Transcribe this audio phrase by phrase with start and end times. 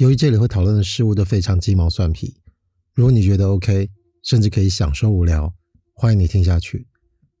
[0.00, 2.34] 由于这里会讨论的事物都非常鸡毛蒜皮，
[2.94, 3.90] 如果你觉得 OK，
[4.22, 5.52] 甚至可以享受无聊，
[5.92, 6.86] 欢迎你听下去。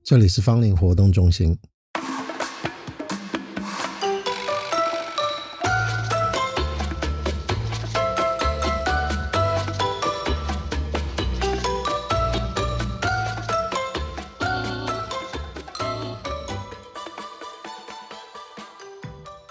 [0.04, 1.56] 这里是芳邻活动中心。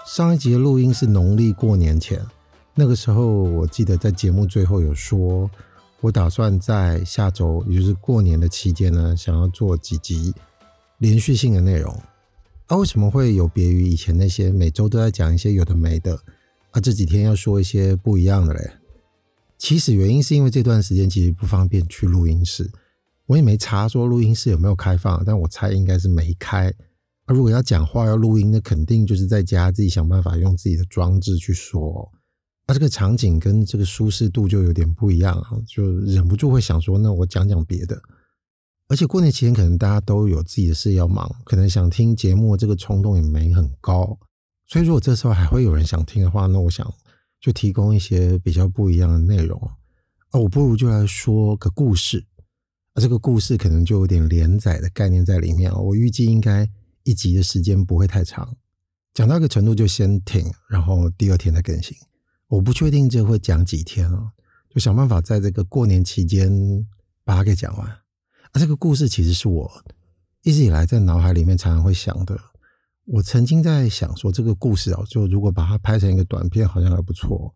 [0.06, 2.24] 上一集的录音是农历过年前，
[2.80, 5.50] 那个时候我记得在节目最后有说，
[6.00, 10.32] 我打算在下周，也就是过年的期间呢，想要做几集
[10.96, 11.92] 连续性的内容。
[12.68, 16.18] 啊，为什么会有别于以前那些每周都在讲一些有的没的？
[16.70, 18.70] 啊，这几天要说一些不一样的嘞？
[19.58, 22.70] 其实原因是因为这段时间其实不方便去录音室，
[23.26, 26.70] 我也没查说录音室有没有开放，但我猜应该是没开。
[27.26, 32.10] 啊如果要讲话要录音，那肯定就是在家自己想办法用自己的装置去说。
[32.70, 38.00] 那这个场景跟这个舒适度就有点不一样啊，就忍不住会想说，那我讲讲别的。
[38.86, 44.16] 而且过年期间可能大家都有自己的事要忙，可能想听节目这个冲动也没很高。
[44.68, 46.88] 所以如果这时候还会有人想听的话，那我想
[47.40, 49.60] 就提供一些比较不一样的内容
[50.30, 50.38] 啊。
[50.38, 52.24] 我不如就来说个故事，
[52.92, 55.74] 啊，这个故事可能就有点连载的概念在里面。
[55.74, 56.70] 我预计应该。
[57.02, 58.56] 一集的时间不会太长，
[59.14, 61.96] 讲到一个程度就先停，然后第二天再更新。
[62.50, 64.32] 我不确定这会讲几天啊，
[64.68, 66.50] 就想办法在这个过年期间
[67.24, 67.88] 把它给讲完。
[67.88, 68.00] 啊，
[68.54, 69.70] 这个故事其实是我
[70.42, 72.36] 一直以来在脑海里面常常会想的。
[73.04, 77.54] 我曾经在想说，这个故事啊，就如果把它拍成一个短片，好像还不错。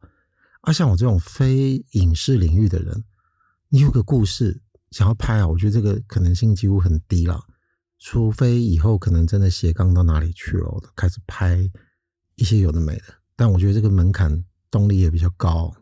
[0.60, 3.04] 啊，像我这种非影视领域的人，
[3.70, 7.42] 你有个故事想要拍啊，我觉得这个可能性几乎很低了。
[7.98, 11.68] 除非以后可能真的斜杠到哪里去了，开始拍
[12.36, 14.44] 一些有的没的，但我觉得这个门槛
[14.74, 15.72] 动力也比较高，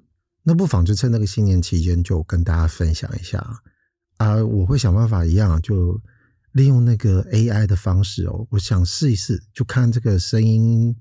[0.42, 3.38] 那不妨就趁那个新年期间就跟大家分享一下
[4.18, 4.36] 啊！
[4.44, 5.98] 我会想办法一样，就
[6.52, 10.94] 利用那个 AI 的方式哦，我想试一试，就看这个声音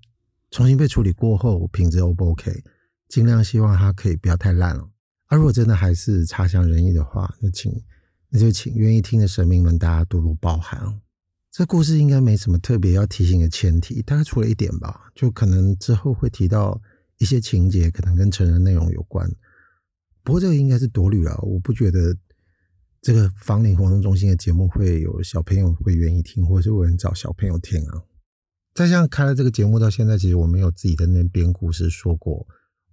[0.51, 2.63] 重新被处理过后品质 O 不 OK，
[3.09, 4.89] 尽量希望它可以不要太烂了。
[5.27, 7.73] 而如果真的还是差强人意的话，那请
[8.29, 10.97] 那就请愿意听的神明们大家多多包涵哦。
[11.51, 16.81] 这故事应该没什么特别要提醒的前提，大概除了一点吧，就可能之后会提到
[17.21, 19.29] 一些情节，可能跟成人内容有关。
[20.23, 22.17] 不过这个应该是多虑了，我不觉得
[23.01, 28.01] 这个芳邻活动中心的节目会有小朋友会愿意听，或者是有人找小朋友听啊。
[28.73, 32.45] 再像开了这个节目到现在，其实我没有自己在那边编故事说过，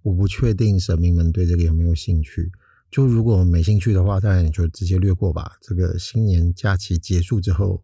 [0.03, 2.51] 我不确定神明们对这个有没有兴趣。
[2.89, 5.57] 就如果没兴趣的话，当然你就直接略过吧。
[5.61, 7.83] 这个新年假期结束之后。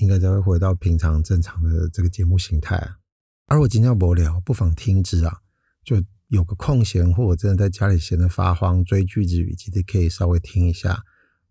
[0.00, 2.80] 应该才会回到平常正常的这个节目形态。
[3.46, 5.40] 而我今天要播聊，不妨听之啊，
[5.88, 11.02] 就有个空闲，或者真的在家里闲得发慌，追剧之余，其实可以稍微听一下。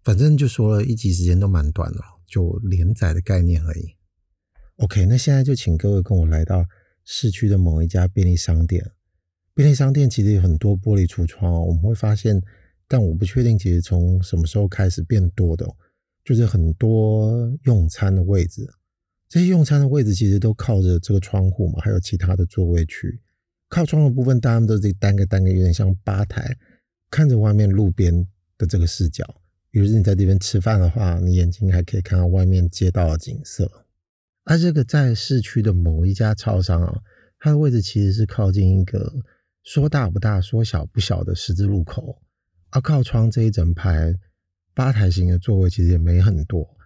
[0.03, 3.95] 反正就说了一集时间都蛮短的，就连载的概念而已。
[4.75, 6.63] OK，那现在就请各位跟我来到
[7.03, 8.91] 市区的某一家便利商店。
[9.55, 12.39] 便利商店其实有很多玻璃橱窗，我们会发现，
[12.87, 15.67] 但我不确定其实从什么时候开始变多的。
[16.23, 18.69] 就是很多用餐的位置，
[19.27, 23.19] 这些用餐的位置其实都靠着这个窗户嘛，还有其他的座位区。
[23.69, 26.57] 靠窗的部分，大家都是单个单个，有点像吧台，
[27.09, 29.41] 看着外面路边的这个视角。
[29.69, 33.85] 比如你在这边吃饭的话，你眼睛还可以看到外面街道的景色。
[34.43, 37.01] 而这个在市区的某一家超商啊，
[37.39, 39.13] 它的位置其实是靠近一个
[39.63, 42.21] 说大不大、说小不小的十字路口。
[42.69, 44.15] 而靠窗这一整排。
[44.73, 46.77] 吧台型的座位其实也没很多，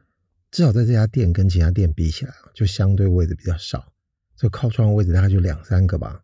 [0.49, 3.91] 至少在这家店跟其他店比起来，就相对位置比较少。
[4.37, 6.23] 这靠窗的位置大概就两三个吧。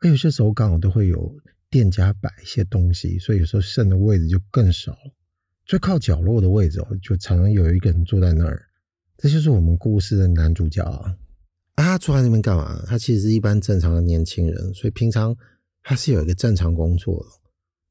[0.00, 1.34] 而有些时候刚好都会有
[1.70, 4.96] 店家摆一些东西，所以有时候剩的位置就更少。
[5.66, 8.62] 最靠角落的位置哦，就常常有一个人坐在那儿。
[9.16, 11.16] 这就是我们故事的男主角啊。
[11.74, 12.82] 啊，他坐在那边干嘛？
[12.86, 15.36] 他其实是一般正常的年轻人，所以平常
[15.82, 17.26] 他是有一个正常工作的。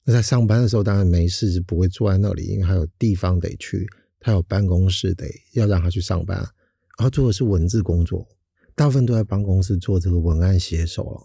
[0.05, 3.85] 那在上班的时候，当然没事，是不会坐在那里，因为他有地方得去，
[4.19, 8.27] 他有办公室得要让他去上班，然后做的是文字工作，
[8.73, 11.21] 大部分都在办公室做这个文案写手了。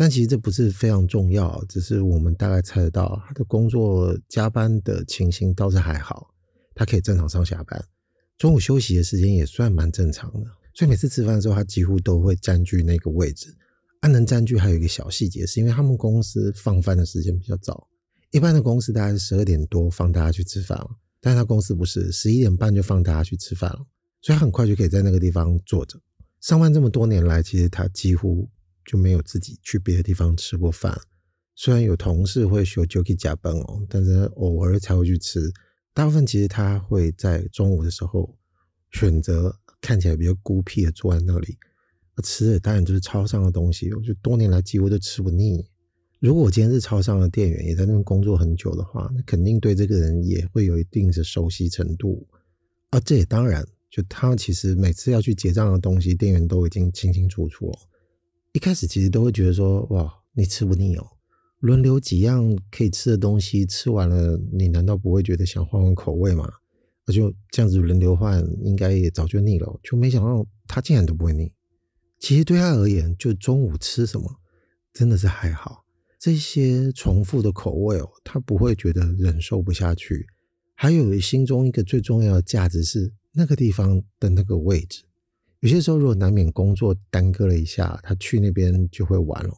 [0.00, 6.32] 但其实这不是非常重要，只是我们大概猜得到他的工作加班的情形倒是还好，
[6.74, 7.84] 他可以正常上下班，
[8.38, 13.54] 中午休息的时间也算蛮正常的，所以每次吃饭的时候，他几乎都会占据那个位置。
[14.00, 17.86] 安能占据还有一个小细节，是因为他们公司放饭的时间比较早。
[18.30, 20.88] 一般的公司大概是十二点多放大家去吃饭了，
[21.20, 23.84] 但是他公司不是十一点半就放大家去吃饭了，
[24.22, 26.00] 所以他很快就可以在那个地方坐着。
[26.40, 28.48] 上班这么多年来，其实他几乎
[28.84, 31.00] 就没有自己去别的地方吃过饭，
[31.54, 35.52] 虽然有同事会说就可以加班哦，但是偶尔才会去吃。
[35.92, 38.36] 大部分其实他会在中午的时候
[38.92, 41.58] 选择看起来比较孤僻的坐在那里，
[42.22, 43.92] 吃的当然就是超商的东西。
[43.92, 45.66] 我就多年来几乎都吃不腻。
[46.18, 52.26] 如果我今天是超商的店员，也在那边工作很久的话，那肯定对这个人也会有一定的熟悉程度。
[52.90, 57.78] 啊，这也当然，就他其实每次要去结账的东西，店员都已经清清楚楚了。
[58.52, 61.06] 一开始其实都会觉得说，哇，你吃不腻哦。
[61.60, 66.50] 轮流几样可以吃的东西吃完了，你难道不会觉得想换换口味吗？
[67.06, 69.78] 那就这样子轮流换，应该也早就腻了。
[69.82, 71.52] 就没想到他竟然都不会腻。
[72.18, 74.40] 其实对他而言，就中午吃什么
[74.92, 75.84] 真的是还好。
[76.18, 80.26] 这些重复的口味哦，他不会觉得忍受不下去。
[80.74, 85.04] 还有心中一个最重要的价值是那个地方的那个位置。
[85.60, 89.54] 有些时候如果难免工作耽搁了一下，他去那边就会玩了。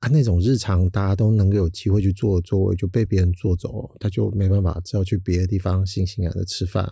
[0.00, 6.90] 啊，那种日常大家都能够有机会去坐的座位就被别人坐走，他就没办法，只好去别的地方悻悻然的吃饭，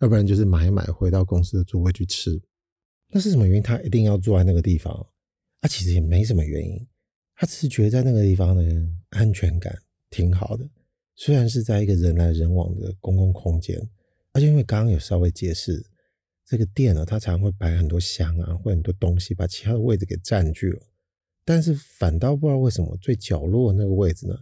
[0.00, 2.40] 要不然就是买买回到公司的座位去吃。
[3.08, 3.62] 那是什么原因？
[3.62, 4.94] 他一定要坐在那个地方？
[5.60, 6.86] 啊，其实也没什么原因，
[7.34, 8.62] 他只是觉得在那个地方的
[9.10, 9.76] 安全感
[10.08, 10.66] 挺好的。
[11.16, 13.78] 虽然是在一个人来人往的公共空间，
[14.32, 15.84] 而且因为刚刚有稍微解释，
[16.50, 20.82] 这个店呢，它常常会摆很多香啊，或很多东西，把其他的位置给占据了。
[21.44, 24.34] 但是反倒不知道为什么最角落那个位置呢，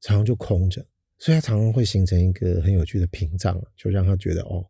[0.00, 0.82] 常常就空着，
[1.18, 4.66] 所以它常常会形成一个很有趣的屏障，就让他觉得哦，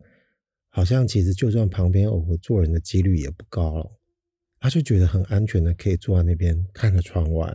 [0.71, 3.89] 好像其实就算旁边偶尔坐人的几率也不高了，
[4.59, 7.47] 他就觉得很安全的可以坐在那边看着窗外，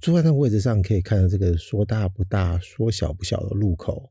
[0.00, 4.10] 坐在那个位置上可以看着这个说大不大、说小不小的路口，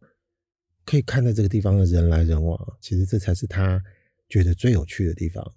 [0.85, 3.83] 可以看着这个地方的人来人往，其实这才是他
[4.30, 5.54] 觉得最有趣的地方。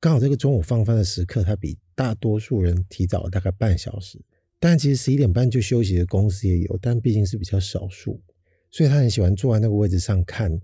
[0.00, 4.20] 刚好这个中午放饭的时刻，他比大多数人提早了大概半小时。
[4.58, 8.22] 但其实十一点半就休息的公司也有，但毕竟是比较少数，
[8.70, 10.56] 所以他很喜欢坐在那个位置上看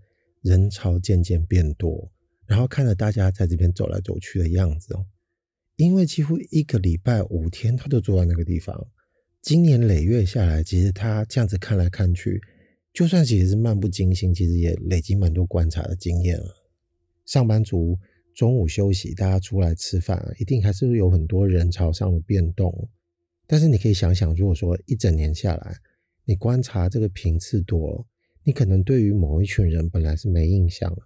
[0.43, 2.11] 人潮渐渐变多，
[2.47, 5.05] 然后看着大家在这边走来走去的样子哦。
[5.77, 8.87] 因为几乎一个礼拜五天，他都坐在那个地方。
[9.43, 12.41] 经年累月下来，其实他这样子看来看去，
[12.93, 16.58] 就算其实是漫不经心，其实也累积蛮多观察的经验了。
[17.29, 17.97] 上班族。
[18.35, 22.89] 中午休息，大家出来吃饭，一定还是有很多人潮上的变动。
[23.49, 25.75] 但是你可以想想，如果说一整年下来，
[26.25, 28.07] 你观察这个频次多，
[28.45, 30.99] 你可能对于某一群人本来是没印象了，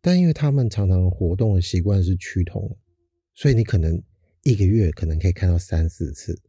[0.00, 2.78] 但因为他们常常活动的习惯是趋同，
[3.34, 4.00] 所以你可能
[4.44, 6.40] 一个月可能可以看到三四次。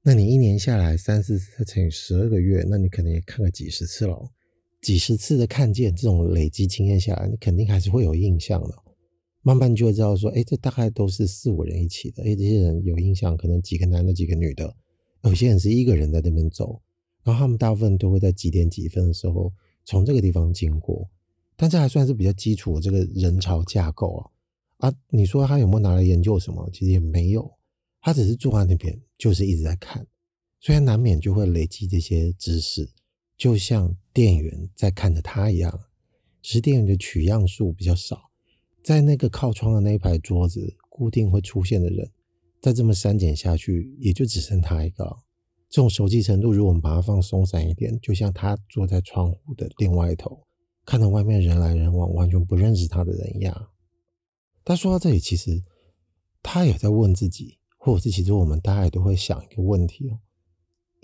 [0.00, 4.32] 那你一年下来三四次乘以十二个月，那你可能也看个几十次了。
[4.80, 8.74] 几十次的看见，这种累积经验下来，你肯定还是会有印象的。
[9.42, 12.22] 慢慢就会知道说，哎，这大概都是四五人一起的。
[12.22, 14.74] 哎，这些人有印象，可能几个男的，几个女的。
[15.22, 16.80] 有些人是一个人在那边走，
[17.22, 19.52] 然后他们大部分都会在几点几分的时候
[19.84, 21.08] 从这个地方经过。
[21.56, 24.30] 但这还算是比较基础的这个人潮架构啊。
[24.88, 26.68] 啊，你说他有没有拿来研究什么？
[26.72, 27.50] 其实也没有，
[28.00, 30.06] 他只是坐在那边，就是一直在看。
[30.60, 32.90] 虽然难免就会累积这些知识，
[33.40, 35.86] 就像店员在看着他一样，
[36.42, 38.30] 只是店员的取样数比较少。
[38.84, 42.10] 在那个靠窗的那一排桌子，固定会出现的人，
[42.60, 45.04] 再这么删减下去，也就只剩他一个。
[45.70, 50.46] 这种熟悉程度，如果我们把它放松散一点，就像他坐在窗户的另外一头，
[50.84, 53.70] 看着外面人来人往，完全不认识他的人一样。
[54.62, 55.64] 他说到这里，其实
[56.42, 60.20] 他也在问自己，或者是其实我们大家也都会想一个问题哦：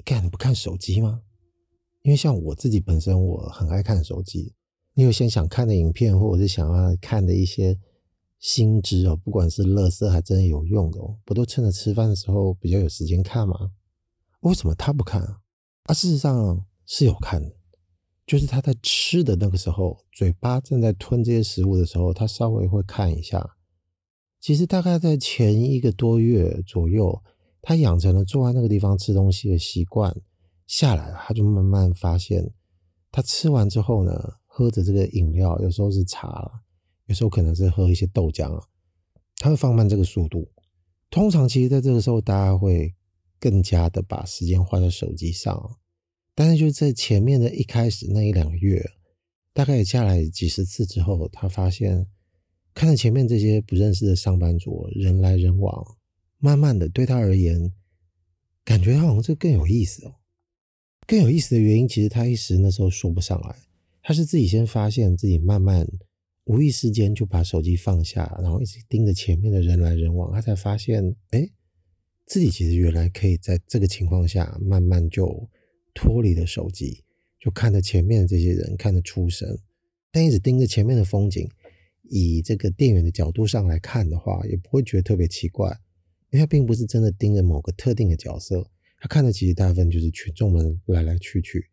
[0.04, 1.22] 干，你不看手机吗？
[2.06, 4.54] 因为像我自己本身，我很爱看手机。
[4.94, 7.76] 你有些想看的影片，或者是想要看的一些
[8.38, 13.72] 新知哦，不管是垃圾还真的有用的哦，不都趁着吃饭的时候比较有时间看吗？
[14.42, 15.40] 为什么他不看啊？
[15.86, 17.56] 啊，事实上是有看的，
[18.24, 23.56] 就是他在吃的那个时候，嘴巴正在吞这些食物的时候，他稍微会看一下。
[24.40, 27.20] 其实大概在前一个多月左右，
[27.60, 30.16] 他养成了坐在那个地方吃东西的习惯，
[30.66, 32.52] 下来了，他就慢慢发现，
[33.10, 34.12] 他吃完之后呢，
[34.46, 36.50] 喝着这个饮料，有时候是茶，
[37.06, 38.66] 有时候可能是喝一些豆浆啊，
[39.36, 40.50] 他会放慢这个速度。
[41.08, 42.94] 通常其实在这个时候，大家会
[43.38, 45.78] 更加的把时间花在手机上。
[46.34, 48.84] 但是就在前面的一开始那一两个月，
[49.54, 52.06] 大概也下来几十次之后，他发现
[52.74, 55.96] 看着前面这些不认识的上班族人来人往，
[56.38, 57.72] 慢慢的对他而言，
[58.64, 60.16] 感觉好像这更有意思哦。
[61.06, 63.56] 更有意思的原因，其实他一时那时候说不上来。
[64.02, 65.86] 他是自己先发现自己慢慢
[66.44, 71.48] 无意识间就把手机放下，然后一直盯着前面的人来人往，他才发现，哎，
[72.24, 75.48] 自己其实原来可以在这个情况下慢慢就
[75.94, 77.02] 脱离了手机，
[77.40, 79.58] 就看着前面的这些人，看着出神，
[80.12, 81.48] 但一直盯着前面的风景，
[82.02, 85.68] 以这个店员的角度上来看的话，也不会觉得特别奇怪，
[86.30, 88.70] 因为他并不是真的盯着某个特定的角色，
[89.06, 91.70] 看的其实大部分就是群众们来来去去，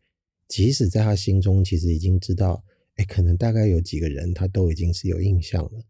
[0.48, 2.64] 即使在他心中其实已经知道，
[2.96, 5.84] 哎，可能大概有几个人他都已经是有印象了。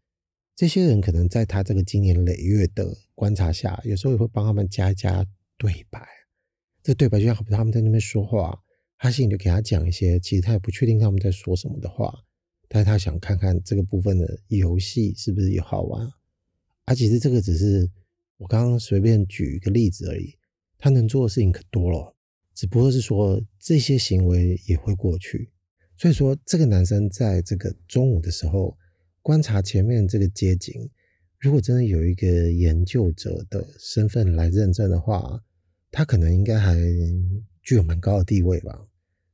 [0.56, 6.00] 这些人可能在他这个经年累月的观察下，有时候也会帮他们加一加对白。
[6.82, 8.62] 这对白就像他们在那边说话，
[8.98, 12.14] 他心里就给他讲一些，其实他也不确定他们在说什么的话，
[12.68, 16.08] 但是他想看看这个部分的游戏是不是也好玩。
[16.84, 17.90] 啊，其实这个只是
[18.36, 20.36] 我刚刚随便举一个例子而已，
[20.84, 22.14] 他能做的事情可多了，
[22.54, 25.50] 只不过是说这些行为也会过去。
[25.96, 28.76] 所以说，这个男生在这个中午的时候。
[29.22, 30.90] 观察前面这个街景，
[31.38, 35.42] 如果真的有一个研究者的身份来认证的话，
[35.90, 36.76] 他可能应该还
[37.62, 38.86] 具有蛮高的地位吧。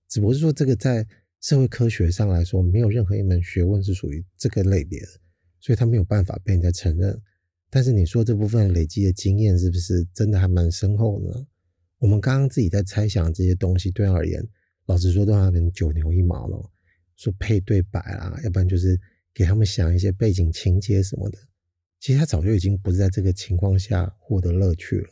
[0.09, 1.04] 只不过是说，这个在
[1.40, 5.09] 社会科学上来说，没有任何一门学问是属于这个类别的，
[5.59, 7.21] 所以他没有办法被人家承认。
[7.71, 11.47] 但是你说这部分累积的经验是不是真的还蛮深厚呢？
[11.99, 14.47] 我们刚刚自己在猜想这些东西，对他而言，
[14.87, 16.71] 老实说，都让他们九牛一毛了。
[17.17, 19.00] 说配对白啊，要不然就是。
[19.33, 21.39] 给他们想一些背景情节什么的，
[22.00, 25.09] 其实他早就已经不是在这个情况下获得乐趣了。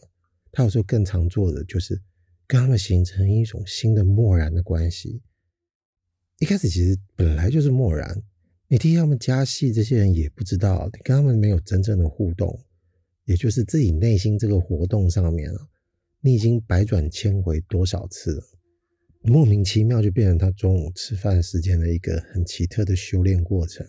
[0.50, 1.98] 他有时候更常做的就是
[2.44, 5.22] 跟他们形成一种新的漠然的关系。
[6.40, 8.20] 一开始其实本来就是漠然，
[8.70, 12.58] 你替他们加戏，这些人也不知道，你跟他们没有真正的互动，
[13.24, 15.68] 也就是自己内心这个活动上面啊，
[16.20, 18.42] 你已经百转千回多少次了，
[19.22, 23.86] 莫名其妙就变成他中午吃饭时间的一个很奇特的修炼过程。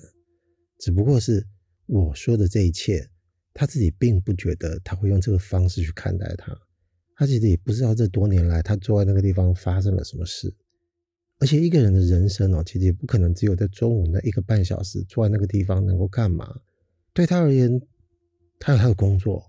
[0.79, 1.45] 只不过是
[1.85, 3.05] 我说的这一切，
[3.53, 6.57] 他自己并不觉得他会用这个方式去看待他。
[7.17, 10.55] 他其实也不知道这多年来他坐在那个地方发生了什么事。
[11.39, 16.53] 而且一个人的人生哦，其实也不可能只有在中午那一个半小时坐在那个地方能够干嘛。
[17.13, 17.81] 对他而言，
[18.59, 19.43] 他有他的工作，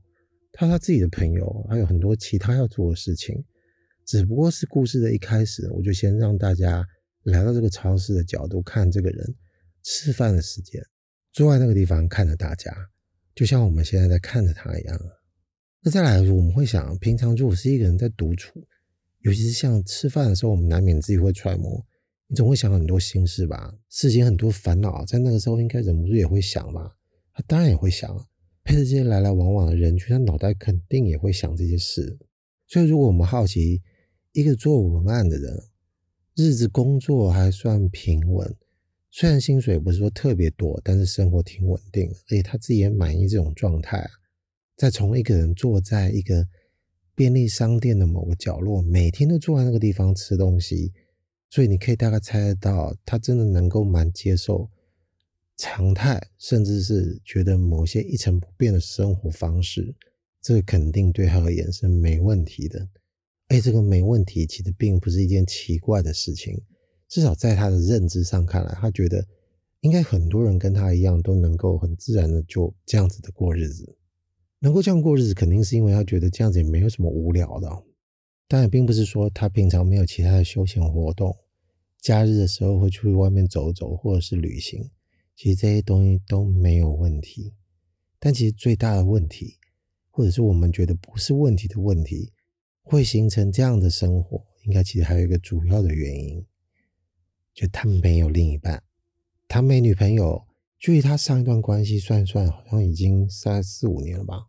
[0.52, 3.44] 他有他自己的朋友，还有很多其他要做的事情。
[4.06, 6.84] 只不过是故事的一开始，我就先让大家
[7.24, 9.34] 来到这个超市的角度看这个人
[9.82, 10.82] 吃饭的时间。
[11.32, 12.72] 坐在那个地方看着大家，
[13.34, 15.00] 就像我们现在在看着他一样。
[15.82, 18.66] 那再来，我们会想，平常如果是一个人在独处，
[19.20, 21.84] 尤其是像吃饭的时候，我们难免自己会揣摩，
[22.26, 26.96] 你总会想很多心事吧，事情很多烦恼，在那个时候应该忍不住也会想吧。
[27.32, 28.26] 他当然也会想啊，
[28.64, 32.18] 配着这些来来往往的人群，他脑袋肯定也会想这些事。
[32.66, 33.82] 所以，如果我们好奇
[34.32, 35.64] 一个做文案的人，
[36.36, 38.56] 日子工作还算平稳。
[39.10, 44.08] 虽然薪水不是说特别多，但是生活挺稳定，而且他自己也满意这种状态。
[44.76, 46.46] 再从一个人坐在一个
[47.14, 50.92] 便利商店的某个角落，每天都坐在那个地方吃东西，
[51.50, 54.70] 所以你可以大概猜得到，他真的能够蛮接受
[55.56, 59.94] 常态，甚至是觉得某些一成不变的生活方式，
[60.40, 62.88] 这肯定对他而言是没问题的。
[63.48, 66.62] 哎，这个没问题，其实并不是一件奇怪的事情。
[67.08, 69.26] 至少在他的认知上看来，他觉得
[69.80, 73.96] 应该很多人跟他一样都能够很自然的就这样子的过日子，
[74.60, 77.68] 能够这样过日子，肯定是因为他觉得这样子也没有什么无聊的。
[78.46, 81.34] 当然，并不是说他平常没有其他的休闲活动，
[81.98, 84.90] 假日的时候会出去外面走走或者是旅行，
[85.34, 87.54] 其实这些东西都没有问题。
[88.18, 89.56] 但其实最大的问题，
[90.10, 92.32] 或者是我们觉得不是问题的问题，
[92.82, 96.44] 会形成这样的生活，应该其实还有一个主要的原因。
[97.54, 98.82] 就他没有另一半，
[99.48, 100.49] 他没女朋友。
[100.80, 104.46] 距离他上一段关系算算，好像已经三四五年了吧。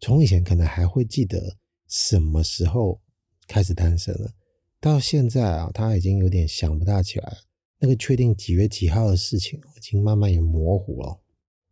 [0.00, 3.00] 从以前可能还会记得什么时候
[3.46, 4.32] 开始单身了，
[4.80, 7.36] 到现在啊，他已经有点想不大起来了。
[7.78, 11.20] 那个确定几月几号的事情，已经慢慢也模糊了。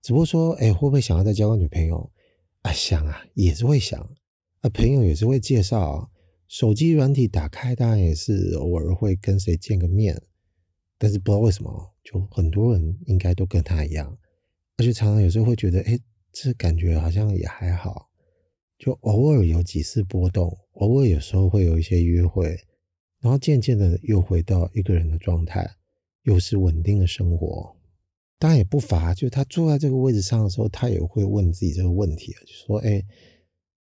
[0.01, 2.09] 只不过说，哎，会不会想要再交个女朋友？
[2.63, 4.01] 啊，想啊，也是会想。
[4.61, 6.09] 啊，朋友也是会介绍啊。
[6.47, 10.23] 手机软体打开，当然也是偶尔会跟谁见个面。
[10.97, 14.17] 但是不知道为什么，就很多人应该都跟他一样，
[14.77, 15.99] 而且常常有时候会觉得，哎，
[16.33, 18.11] 这感觉好像也还好，
[18.79, 22.57] 就偶尔有几次波动，偶尔有时候会有一些约会，
[23.21, 25.77] 然后渐渐的又回到一个人的状态，
[26.25, 27.75] 又是稳定的生活。
[28.39, 33.03] 当然也不乏，就他坐在这个位置上的时候，他也会问自己这个问题，就说，哎，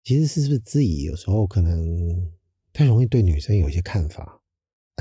[0.04, 2.30] 其实是不是自己有时候可能
[2.74, 4.39] 太容易对女生有一些看法？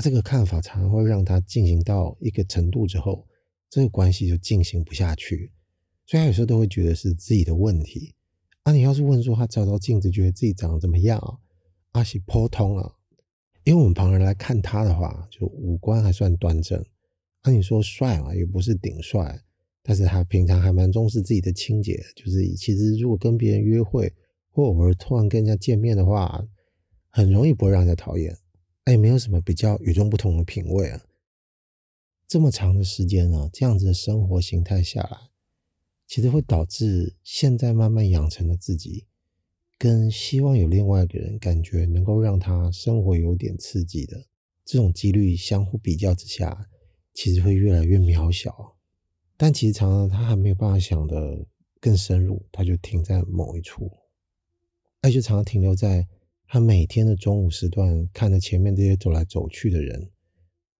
[0.01, 3.27] 这个看法常常会让他进行到一个程度之后，
[3.69, 5.51] 这个关系就进行不下去，
[6.05, 8.15] 所以他有时候都会觉得是自己的问题。
[8.63, 11.37] 啊，你要是问说他照照镜子，觉得自己长得怎么样啊？
[11.93, 12.91] 阿喜颇通啊，
[13.63, 16.83] 因为我们旁人来看他的话，就五官还算端正。
[17.41, 19.41] 啊、你说帅嘛，也不是顶帅，
[19.81, 24.13] 但是他平常还蛮重视自己的清洁，就是其实如果跟别人约会，
[24.51, 26.45] 或偶尔突然跟人家见面的话，
[27.09, 28.37] 很容易不会让人家讨厌。
[28.85, 31.05] 哎，没有什么比较与众不同的品味啊。
[32.27, 35.17] 这么长的时间呢，这样子的生活形态下来，
[36.07, 39.05] 其实会导致现在慢慢养成的自己，
[39.77, 44.27] 跟希望有另外一个人感觉能够让他生活有点刺激的
[44.63, 46.69] 这种几率相互比较之下。
[47.11, 48.77] 其实会越来越渺小，
[49.35, 51.45] 但其实常常他还没有办法想得
[51.81, 53.91] 更深入，他就停在某一处，
[55.01, 56.07] 他就常常停留在
[56.51, 60.09] 他每天的中午时段，看着前面这些走来走去的人，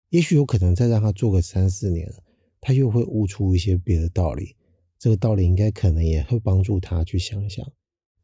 [0.10, 2.12] 也许有可能再让他做个三四年，
[2.60, 4.56] 他又会悟出一些别的道理，
[4.98, 7.72] 这个道理应该可能也会帮助他去想一想，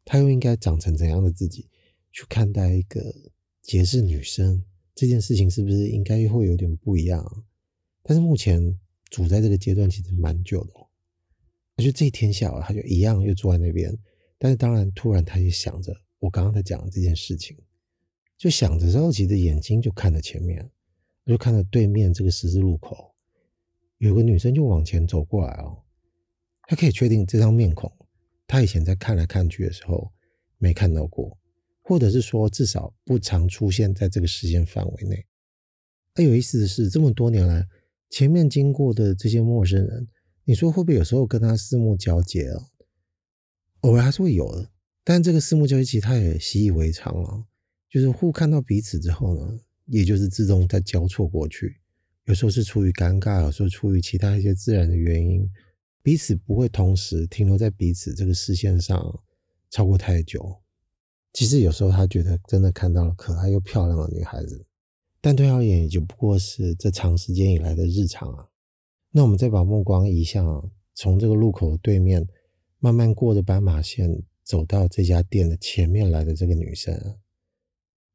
[0.03, 1.69] 他又应该长成怎样的自己
[2.11, 3.13] 去看待一个
[3.61, 4.63] 结识女生
[4.95, 7.45] 这件事情，是不是应该会有点不一样？
[8.01, 8.79] 但是目前
[9.11, 10.73] 处在这个阶段其实蛮久的，
[11.75, 13.95] 而且这一天下午他就一样又坐在那边，
[14.39, 15.95] 但是当然突然他就想着
[16.25, 17.55] 我刚刚在讲的这件事情，
[18.35, 20.67] 就想着之后，其实眼睛就看着前面，
[21.23, 23.13] 就看着对面这个十字路口，
[23.99, 25.83] 有个女生就往前走过来哦，
[26.67, 27.91] 他可以确定这张面孔，
[28.47, 30.11] 他以前在看来看去的时候
[30.57, 31.37] 没看到过，
[31.83, 35.23] 或者是说至少不常出现在这个时间范围内。
[36.15, 37.67] 而有意思的是，这么多年来。
[38.09, 40.07] 前面经过的这些陌生人，
[40.43, 42.65] 你说会不会有时候跟他四目交接啊？
[43.81, 44.71] 偶尔还是会有的，
[45.05, 47.45] 但这个四目交接其实他也习以为常了，
[47.89, 51.77] 就是互看到彼此之后呢，也就是自动在交错过去。
[52.25, 55.47] 有时候是出于尴尬，有时候出于其他一些自然的原因，
[56.01, 59.19] 彼此不会同时停留在彼此这个视线上
[59.69, 60.57] 超过太久。
[61.33, 64.65] 其实有时候他觉得真的看到了可爱又漂亮的女孩子。
[65.21, 68.47] 但对他而言，也就不过是这长时间以来的日常啊。
[69.11, 72.27] 那我们再把目光移向从这个路口的对面，
[72.79, 77.17] 慢慢过着斑马线，走到这家店的前面来的这个女生。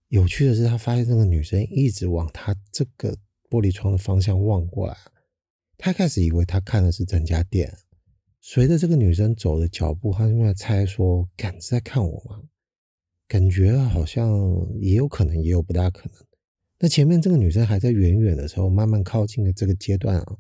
[0.09, 3.17] 有趣的是，他发现这个女生一直往他这个
[3.51, 4.97] 玻璃窗的方向望过来。
[5.77, 7.77] 他开始以为他看的是整家店。
[8.41, 12.43] 随着这个女生走的脚步，他就在猜说：“敢是在看我吗？”
[13.29, 14.33] 感觉好像
[14.81, 16.15] 也有可能，也有不大可能。
[16.79, 20.39] 那前面这个女生还在远远的时候，慢慢靠近的这个阶段啊，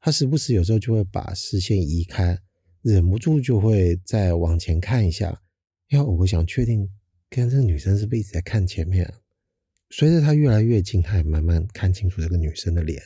[0.00, 2.38] 她时不时有时候就会把视线移开，
[2.82, 5.42] 忍不住就会再往前看一下，
[5.88, 6.88] 因为我想确定
[7.28, 9.14] 跟这个女生是不是一直在看前面啊。
[9.90, 13.02] 随着她越来越近，她也慢慢看清楚这个女生的脸。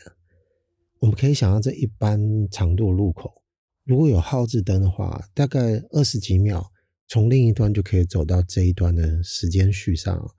[1.00, 2.18] 我们可以想象，这一般
[2.50, 3.42] 长度路口，
[3.84, 6.70] 如果有号志灯的话，大概二十几秒，
[7.08, 10.34] 从另一端就可以走到这一端的时间序上。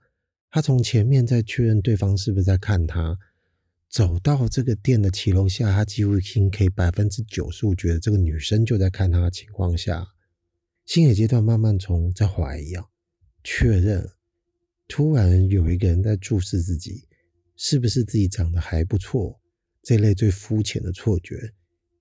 [0.50, 3.18] 他从前面在确认对方是不是在看他，
[3.96, 10.06] 走到这个店的骑楼下，他几乎已经可以百分之九十五觉得这个女生就在看他的情况下，
[10.84, 12.84] 心理阶段慢慢从在怀疑啊，
[13.42, 14.06] 确认，
[14.86, 17.08] 突然有一个人在注视自己，
[17.56, 19.40] 是不是自己长得还不错，
[19.82, 21.54] 这类最肤浅的错觉，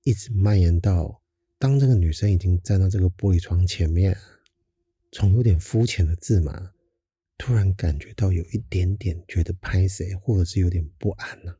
[0.03, 1.21] 一直蔓延到
[1.57, 4.17] 当这个女生已经站到这个玻璃窗前面，
[5.13, 6.73] 从有点肤浅的自满。
[7.37, 11.57] 突然感觉到有一点点觉得拍谁，或者是有点不安了、啊。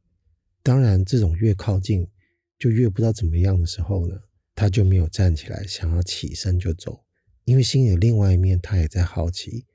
[0.66, 2.10] 当然，这种越靠近
[2.58, 4.20] 就越不知道怎么样的时候呢，
[4.56, 7.06] 他就没有站起来，想要起身就走，
[7.44, 9.68] 因为心里的另外一面他也在好奇，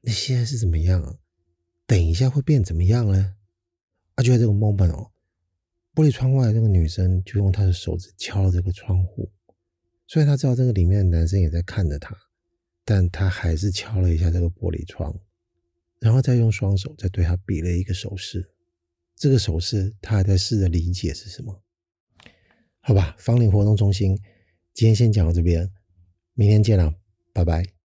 [0.00, 1.18] 你现在是怎么样、啊？
[1.86, 3.36] 等一下会变怎么样呢？
[4.14, 5.12] 啊，就在这个 moment 哦，
[5.94, 9.30] 玻璃窗外的那个女生就用她的手指敲了这个窗户，
[10.06, 12.16] 虽然她知道这个里面的男生也在看着她。
[12.82, 15.14] 但他还是敲了一下这个玻璃窗，
[16.00, 18.50] 然后再用双手再对他比了一个手势。
[19.20, 21.62] 这个手势他还在试着理解是什么。
[22.80, 24.18] 好吧，芳龄活动中心，
[24.72, 25.70] 今天先讲到这边，
[26.32, 26.94] 明天见了，
[27.34, 27.79] 拜拜。